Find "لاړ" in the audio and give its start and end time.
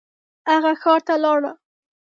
1.23-1.41